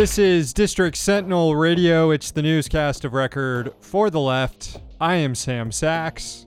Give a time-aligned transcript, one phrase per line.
[0.00, 2.10] This is District Sentinel Radio.
[2.10, 4.80] It's the newscast of record for the left.
[4.98, 6.46] I am Sam Sacks.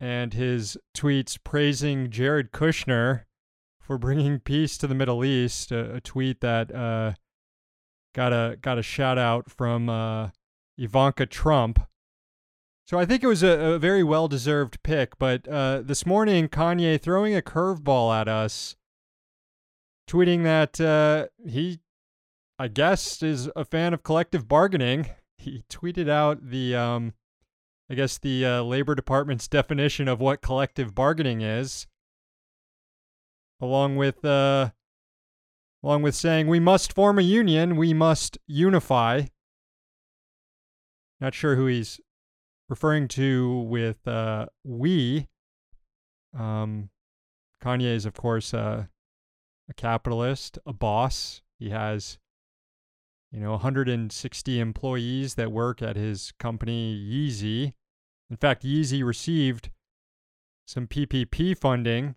[0.00, 3.24] and his tweets praising Jared Kushner
[3.78, 7.12] for bringing peace to the Middle East, a, a tweet that uh,
[8.14, 10.30] got a got a shout out from uh,
[10.78, 11.86] Ivanka Trump.
[12.86, 15.18] So I think it was a, a very well deserved pick.
[15.18, 18.76] But uh, this morning, Kanye throwing a curveball at us,
[20.08, 21.80] tweeting that uh, he,
[22.58, 25.08] I guess, is a fan of collective bargaining.
[25.36, 27.12] He tweeted out the, um,
[27.90, 31.86] I guess, the uh, Labor Department's definition of what collective bargaining is,
[33.60, 34.70] along with, uh,
[35.82, 39.24] along with saying we must form a union, we must unify.
[41.20, 42.00] Not sure who he's
[42.68, 45.28] referring to with uh, we.
[46.36, 46.90] Um,
[47.62, 48.86] Kanye is, of course, uh,
[49.68, 51.42] a capitalist, a boss.
[51.58, 52.18] He has,
[53.32, 57.72] you know, 160 employees that work at his company, Yeezy.
[58.30, 59.70] In fact, Yeezy received
[60.66, 62.16] some PPP funding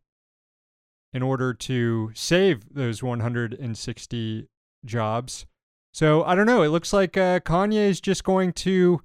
[1.13, 4.47] in order to save those 160
[4.85, 5.45] jobs.
[5.93, 6.63] So I don't know.
[6.63, 9.01] It looks like uh, Kanye is just going to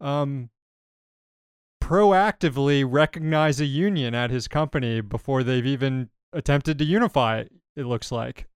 [0.00, 0.50] um,
[1.86, 7.38] proactively recognize a union at his company before they've even attempted to unify.
[7.38, 8.48] It it looks like.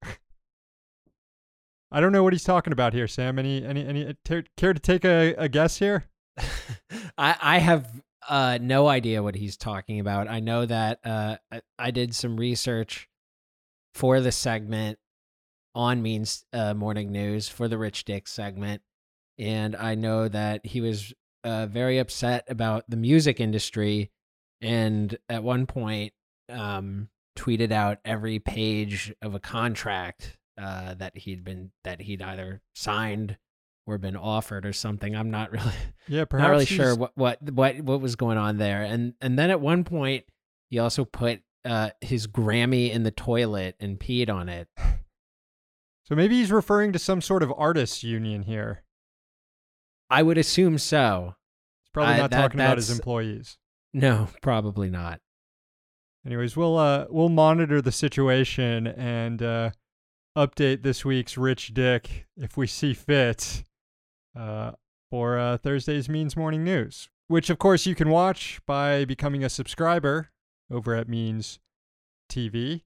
[1.92, 3.38] I don't know what he's talking about here, Sam.
[3.38, 6.06] Any any any t- care to take a, a guess here?
[7.18, 10.28] I I have uh, no idea what he's talking about.
[10.28, 13.08] I know that uh, I, I did some research
[13.94, 14.98] for the segment
[15.74, 18.82] on Means uh, Morning News for the Rich Dick segment,
[19.38, 21.12] and I know that he was
[21.44, 24.10] uh, very upset about the music industry,
[24.60, 26.12] and at one point
[26.48, 32.60] um, tweeted out every page of a contract uh, that he'd been that he'd either
[32.74, 33.36] signed
[33.86, 35.16] or been offered or something.
[35.16, 35.72] I'm not really
[36.08, 38.82] Yeah, perhaps not really he's- sure what, what what what was going on there.
[38.82, 40.24] And and then at one point
[40.68, 44.68] he also put uh, his Grammy in the toilet and peed on it.
[46.04, 48.82] So maybe he's referring to some sort of artists union here.
[50.10, 51.36] I would assume so.
[51.82, 53.58] It's probably I- not that- talking about his employees.
[53.92, 55.20] No, probably not.
[56.26, 59.70] Anyways, we'll uh we'll monitor the situation and uh
[60.36, 63.64] update this week's rich dick if we see fit
[64.38, 64.72] uh
[65.10, 69.48] for uh Thursday's Means Morning News, which of course you can watch by becoming a
[69.48, 70.30] subscriber
[70.70, 71.58] over at Means
[72.30, 72.82] TV,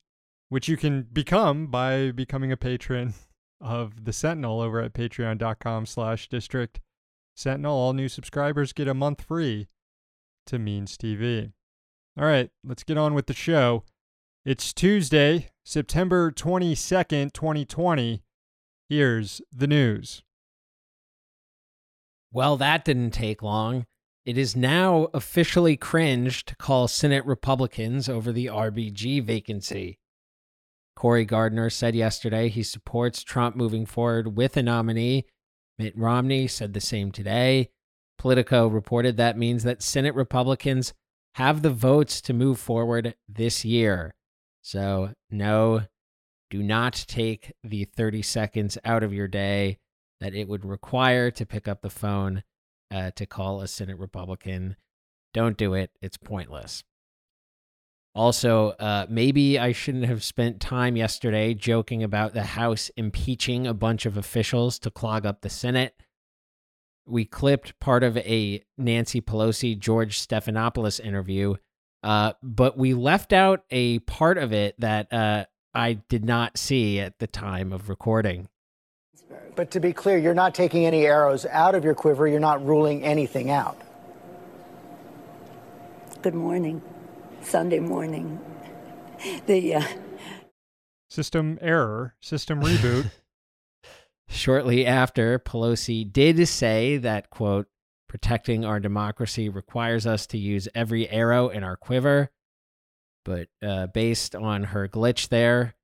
[0.49, 3.12] which you can become by becoming a patron
[3.61, 6.81] of the Sentinel over at patreon.com slash district
[7.34, 7.77] sentinel.
[7.77, 9.69] All new subscribers get a month free
[10.47, 11.53] to Means TV.
[12.19, 13.84] All right, let's get on with the show.
[14.45, 18.23] It's Tuesday, September 22nd, 2020.
[18.89, 20.23] Here's the news.
[22.31, 23.87] Well, that didn't take long.
[24.27, 29.99] It is now officially cringe to call Senate Republicans over the RBG vacancy.
[30.97, 35.27] Cory Gardner said yesterday he supports Trump moving forward with a nominee.
[35.79, 37.71] Mitt Romney said the same today.
[38.19, 40.94] Politico reported that means that Senate Republicans
[41.35, 44.15] have the votes to move forward this year.
[44.62, 45.82] So, no,
[46.49, 49.79] do not take the 30 seconds out of your day
[50.21, 52.44] that it would require to pick up the phone
[52.91, 54.76] uh, to call a Senate Republican.
[55.32, 56.85] Don't do it, it's pointless.
[58.14, 63.75] Also, uh, maybe I shouldn't have spent time yesterday joking about the House impeaching a
[63.75, 65.94] bunch of officials to clog up the Senate.
[67.06, 71.56] We clipped part of a Nancy Pelosi George Stephanopoulos interview,
[72.05, 77.00] uh, but we left out a part of it that uh, I did not see
[77.00, 78.49] at the time of recording.
[79.56, 82.28] But to be clear, you're not taking any arrows out of your quiver.
[82.28, 83.81] You're not ruling anything out.
[86.22, 86.81] Good morning.
[87.44, 88.41] Sunday morning.
[89.46, 89.82] The uh,
[91.08, 93.11] System error, system reboot.
[94.29, 97.69] Shortly after, Pelosi did say that, quote,
[98.08, 102.31] protecting our democracy requires us to use every arrow in our quiver.
[103.25, 105.75] but uh, based on her glitch there,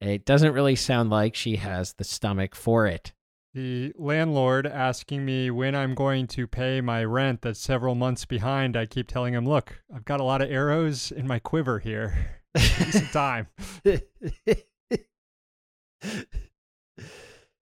[0.00, 3.12] it doesn't really sound like she has the stomach for it.
[3.58, 8.76] The landlord asking me when I'm going to pay my rent that's several months behind.
[8.76, 12.36] I keep telling him, look, I've got a lot of arrows in my quiver here.
[12.56, 13.48] some time.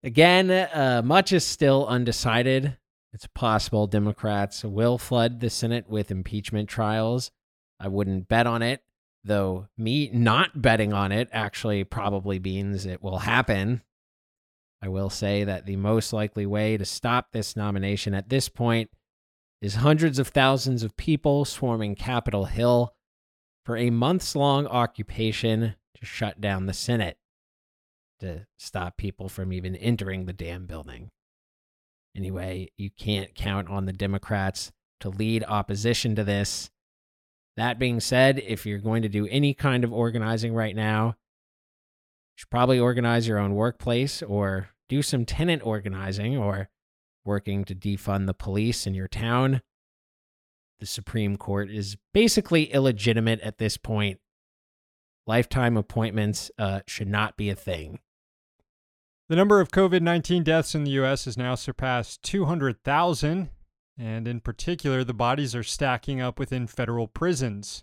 [0.03, 2.77] Again, uh, much is still undecided.
[3.15, 7.31] It's possible Democrats will flood the Senate with impeachment trials.
[7.81, 8.83] I wouldn't bet on it,
[9.25, 13.81] though me not betting on it actually probably means it will happen.
[14.81, 18.91] I will say that the most likely way to stop this nomination at this point
[19.61, 22.95] is hundreds of thousands of people swarming Capitol Hill
[23.65, 27.19] for a months long occupation to shut down the Senate,
[28.21, 31.11] to stop people from even entering the damn building.
[32.17, 36.71] Anyway, you can't count on the Democrats to lead opposition to this.
[37.57, 41.17] That being said, if you're going to do any kind of organizing right now,
[42.39, 46.69] should probably organize your own workplace or do some tenant organizing or
[47.25, 49.61] working to defund the police in your town.
[50.79, 54.21] The Supreme Court is basically illegitimate at this point.
[55.27, 57.99] Lifetime appointments uh, should not be a thing.
[59.29, 61.25] The number of COVID 19 deaths in the U.S.
[61.25, 63.51] has now surpassed 200,000,
[63.99, 67.83] and in particular, the bodies are stacking up within federal prisons.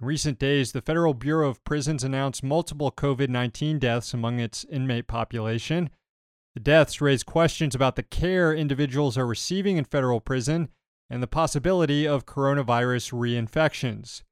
[0.00, 4.64] In recent days, the Federal Bureau of Prisons announced multiple COVID 19 deaths among its
[4.64, 5.90] inmate population.
[6.54, 10.70] The deaths raise questions about the care individuals are receiving in federal prison
[11.10, 14.22] and the possibility of coronavirus reinfections.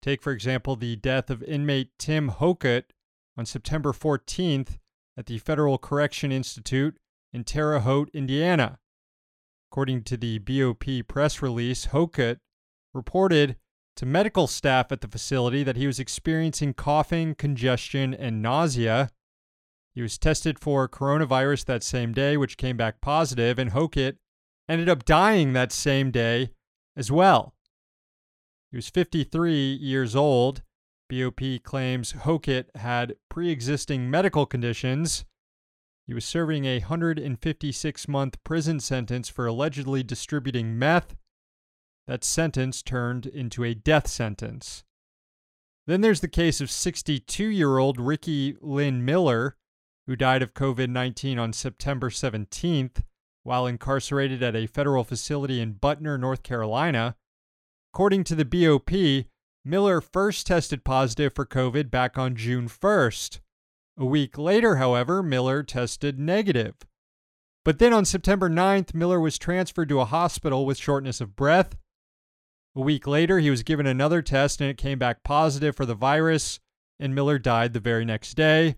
[0.00, 2.92] Take, for example, the death of inmate Tim Hocutt
[3.36, 4.78] on September 14th
[5.16, 6.96] at the Federal Correction Institute
[7.32, 8.78] in Terre Haute, Indiana.
[9.72, 12.38] According to the BOP press release, Hocutt
[12.94, 13.56] reported
[13.98, 19.10] to medical staff at the facility that he was experiencing coughing, congestion, and nausea.
[19.92, 24.18] He was tested for coronavirus that same day, which came back positive, and Hocutt
[24.68, 26.50] ended up dying that same day
[26.96, 27.54] as well.
[28.70, 30.62] He was 53 years old
[31.10, 35.24] BOP claims Hocutt had pre existing medical conditions.
[36.06, 41.16] He was serving a 156 month prison sentence for allegedly distributing meth.
[42.08, 44.82] That sentence turned into a death sentence.
[45.86, 49.56] Then there's the case of 62 year old Ricky Lynn Miller,
[50.06, 53.02] who died of COVID 19 on September 17th
[53.42, 57.16] while incarcerated at a federal facility in Butner, North Carolina.
[57.94, 59.26] According to the BOP,
[59.64, 63.40] Miller first tested positive for COVID back on June 1st.
[63.98, 66.74] A week later, however, Miller tested negative.
[67.64, 71.76] But then on September 9th, Miller was transferred to a hospital with shortness of breath.
[72.78, 75.96] A week later, he was given another test and it came back positive for the
[75.96, 76.60] virus,
[77.00, 78.76] and Miller died the very next day,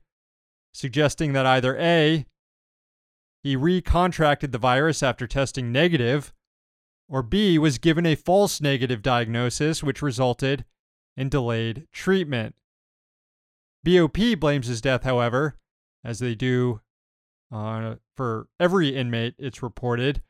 [0.73, 2.25] suggesting that either A,
[3.43, 6.32] he recontracted the virus after testing negative,
[7.11, 10.64] or B, was given a false negative diagnosis, which resulted
[11.14, 12.54] in delayed treatment.
[13.85, 15.59] BOP blames his death, however,
[16.02, 16.80] as they do
[17.52, 20.23] uh, for every inmate, it's reported,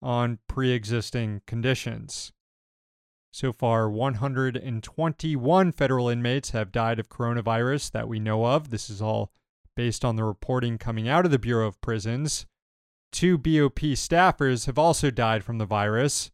[0.00, 2.32] on pre existing conditions.
[3.34, 8.70] So far, 121 federal inmates have died of coronavirus that we know of.
[8.70, 9.32] This is all
[9.74, 12.46] based on the reporting coming out of the Bureau of Prisons.
[13.10, 16.30] Two BOP staffers have also died from the virus,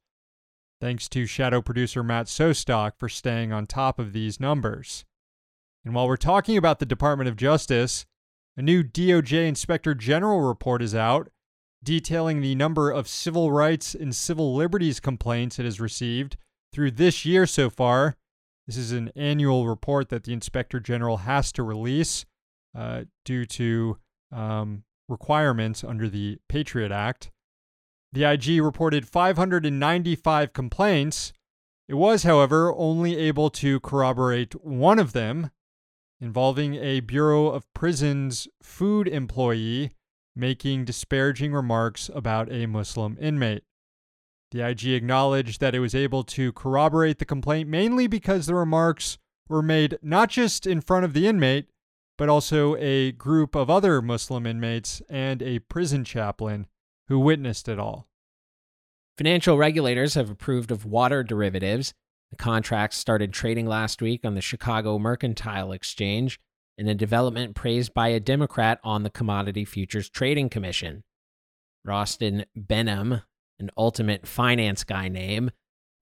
[0.78, 5.06] Thanks to shadow producer Matt Sostock for staying on top of these numbers.
[5.86, 8.04] And while we're talking about the Department of Justice,
[8.58, 11.30] a new DOJ Inspector General report is out
[11.82, 16.36] detailing the number of civil rights and civil liberties complaints it has received
[16.72, 18.16] through this year so far.
[18.66, 22.24] This is an annual report that the Inspector General has to release
[22.76, 23.98] uh, due to
[24.32, 27.30] um, requirements under the Patriot Act.
[28.12, 31.32] The IG reported 595 complaints.
[31.88, 35.50] It was, however, only able to corroborate one of them,
[36.20, 39.90] involving a Bureau of Prisons food employee
[40.36, 43.64] making disparaging remarks about a Muslim inmate.
[44.50, 49.18] The IG acknowledged that it was able to corroborate the complaint mainly because the remarks
[49.48, 51.68] were made not just in front of the inmate,
[52.18, 56.66] but also a group of other Muslim inmates and a prison chaplain
[57.08, 58.08] who witnessed it all.
[59.16, 61.94] Financial regulators have approved of water derivatives.
[62.30, 66.40] The contracts started trading last week on the Chicago Mercantile Exchange
[66.78, 71.04] in a development praised by a Democrat on the Commodity Futures Trading Commission.
[71.86, 73.22] Rostin Behnam,
[73.60, 75.50] an ultimate finance guy name,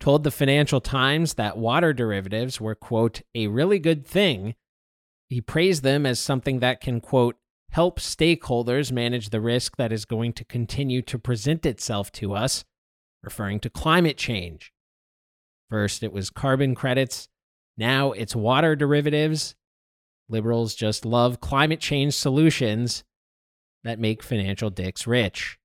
[0.00, 4.54] told the Financial Times that water derivatives were, quote, a really good thing.
[5.28, 7.36] He praised them as something that can, quote,
[7.70, 12.64] help stakeholders manage the risk that is going to continue to present itself to us,
[13.22, 14.72] referring to climate change.
[15.68, 17.28] First, it was carbon credits.
[17.76, 19.54] Now it's water derivatives.
[20.28, 23.04] Liberals just love climate change solutions
[23.84, 25.58] that make financial dicks rich.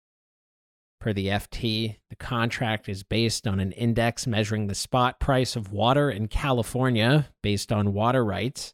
[1.03, 5.73] Per the FT, the contract is based on an index measuring the spot price of
[5.73, 8.73] water in California based on water rights.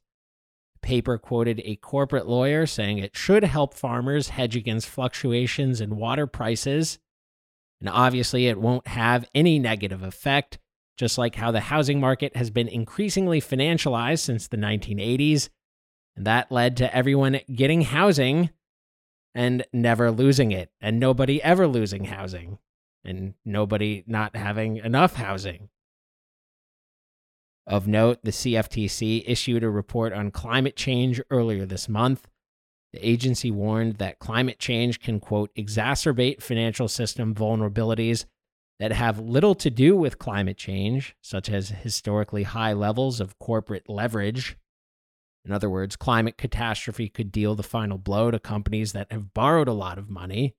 [0.75, 5.95] The paper quoted a corporate lawyer saying it should help farmers hedge against fluctuations in
[5.95, 6.99] water prices.
[7.79, 10.59] And obviously, it won't have any negative effect,
[10.97, 15.49] just like how the housing market has been increasingly financialized since the 1980s.
[16.15, 18.51] And that led to everyone getting housing
[19.39, 22.57] and never losing it, and nobody ever losing housing,
[23.05, 25.69] and nobody not having enough housing.
[27.65, 32.27] Of note, the CFTC issued a report on climate change earlier this month.
[32.91, 38.25] The agency warned that climate change can, quote, exacerbate financial system vulnerabilities
[38.77, 43.87] that have little to do with climate change, such as historically high levels of corporate
[43.87, 44.57] leverage
[45.45, 49.67] in other words, climate catastrophe could deal the final blow to companies that have borrowed
[49.67, 50.55] a lot of money.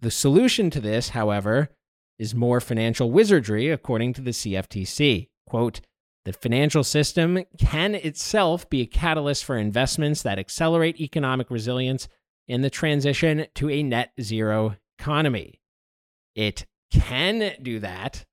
[0.00, 1.68] The solution to this, however,
[2.18, 5.28] is more financial wizardry, according to the CFTC.
[5.46, 5.80] Quote,
[6.24, 12.08] the financial system can itself be a catalyst for investments that accelerate economic resilience
[12.46, 15.60] in the transition to a net zero economy.
[16.34, 18.26] It can do that.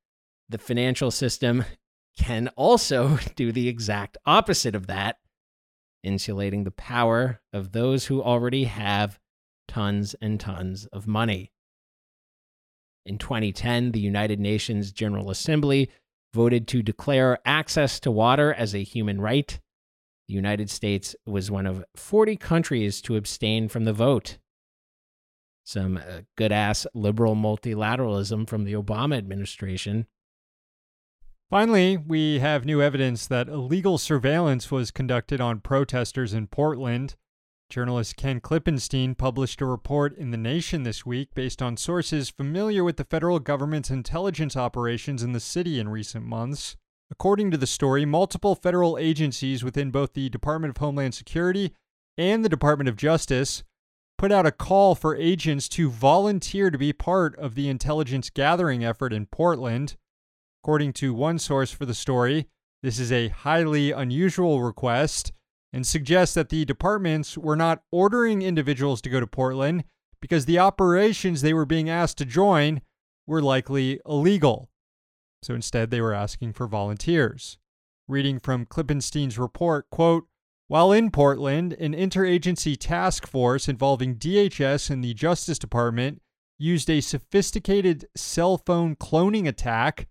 [0.49, 1.65] The financial system
[2.17, 5.17] can also do the exact opposite of that
[6.03, 9.19] insulating the power of those who already have
[9.67, 11.51] tons and tons of money.
[13.05, 15.89] In 2010, the United Nations General Assembly
[16.33, 19.59] voted to declare access to water as a human right.
[20.27, 24.37] The United States was one of 40 countries to abstain from the vote.
[25.63, 30.05] Some uh, good ass liberal multilateralism from the Obama administration.
[31.49, 37.15] Finally, we have new evidence that illegal surveillance was conducted on protesters in Portland.
[37.69, 42.83] Journalist Ken Klippenstein published a report in The Nation this week based on sources familiar
[42.83, 46.75] with the federal government's intelligence operations in the city in recent months.
[47.09, 51.73] According to the story, multiple federal agencies within both the Department of Homeland Security
[52.17, 53.63] and the Department of Justice
[54.17, 58.83] put out a call for agents to volunteer to be part of the intelligence gathering
[58.83, 59.95] effort in Portland.
[60.67, 62.49] According to one source for the story,
[62.83, 65.31] this is a highly unusual request
[65.71, 69.85] and suggests that the departments were not ordering individuals to go to Portland
[70.21, 72.81] because the operations they were being asked to join
[73.25, 74.69] were likely illegal.
[75.41, 77.57] So instead, they were asking for volunteers.
[78.05, 80.27] Reading from Klippenstein's report, quote,
[80.67, 86.21] while in Portland, an interagency task force involving DHS and the Justice Department
[86.59, 90.09] used a sophisticated cell phone cloning attack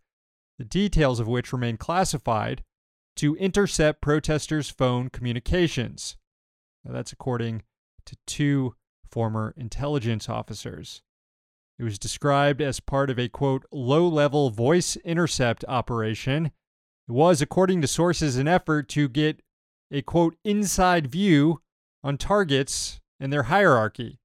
[0.59, 2.63] the details of which remain classified,
[3.17, 6.17] to intercept protesters' phone communications.
[6.85, 7.63] Now, that's according
[8.05, 8.75] to two
[9.11, 11.03] former intelligence officers.
[11.79, 16.47] It was described as part of a quote, low level voice intercept operation.
[17.09, 19.43] It was, according to sources, an effort to get
[19.91, 21.61] a quote, inside view
[22.03, 24.19] on targets and their hierarchy.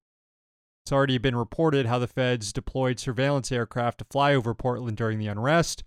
[0.84, 5.20] It's already been reported how the feds deployed surveillance aircraft to fly over Portland during
[5.20, 5.84] the unrest.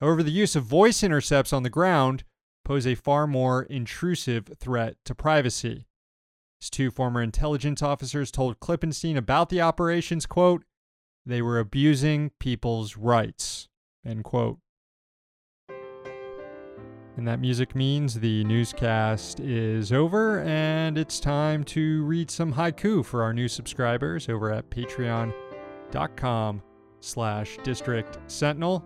[0.00, 2.24] However, the use of voice intercepts on the ground
[2.64, 5.86] pose a far more intrusive threat to privacy.
[6.60, 10.64] As two former intelligence officers told Klippenstein about the operations, quote,
[11.24, 13.68] they were abusing people's rights,
[14.04, 14.58] end quote.
[17.16, 23.04] And that music means the newscast is over and it's time to read some haiku
[23.04, 26.62] for our new subscribers over at patreon.com
[27.00, 28.84] slash district sentinel.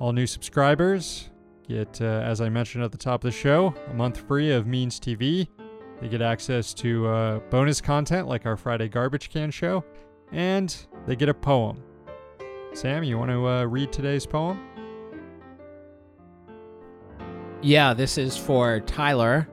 [0.00, 1.28] All new subscribers
[1.68, 4.66] get, uh, as I mentioned at the top of the show, a month free of
[4.66, 5.48] Means TV.
[6.00, 9.84] They get access to uh, bonus content like our Friday Garbage Can show,
[10.30, 10.74] and
[11.06, 11.82] they get a poem.
[12.74, 14.60] Sam, you want to uh, read today's poem?
[17.60, 19.48] Yeah, this is for Tyler.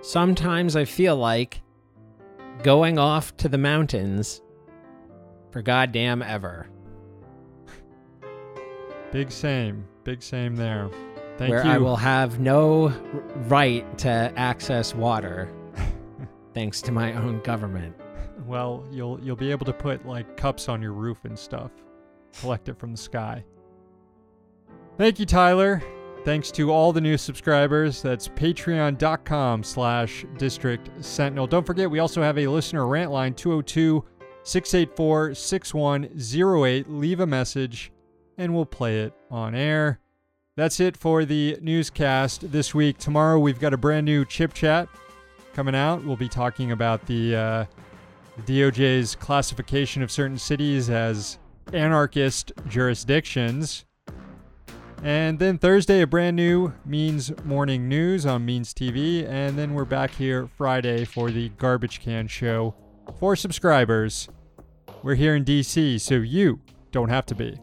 [0.00, 1.60] Sometimes I feel like
[2.62, 4.40] going off to the mountains
[5.50, 6.70] for goddamn ever.
[9.12, 9.84] Big same.
[10.04, 10.88] Big same there.
[11.36, 11.54] Thank you.
[11.56, 11.70] where you.
[11.70, 12.88] I will have no
[13.48, 15.48] right to access water
[16.54, 17.94] thanks to my own government.
[18.46, 21.70] Well, you'll you'll be able to put like cups on your roof and stuff.
[22.40, 23.44] Collect it from the sky.
[24.98, 25.82] Thank you, Tyler.
[26.24, 28.02] Thanks to all the new subscribers.
[28.02, 31.46] That's patreon.com slash district sentinel.
[31.46, 34.04] Don't forget, we also have a listener rant line 202
[34.42, 36.90] 684 6108.
[36.90, 37.90] Leave a message
[38.40, 40.00] and we'll play it on air.
[40.56, 42.96] That's it for the newscast this week.
[42.96, 44.88] Tomorrow we've got a brand new chip chat
[45.52, 46.02] coming out.
[46.04, 47.64] We'll be talking about the, uh,
[48.38, 51.38] the DOJ's classification of certain cities as
[51.74, 53.84] anarchist jurisdictions.
[55.02, 59.28] And then Thursday, a brand new Means Morning News on Means TV.
[59.28, 62.74] And then we're back here Friday for the Garbage Can Show
[63.18, 64.28] for subscribers.
[65.02, 67.58] We're here in DC, so you don't have to be.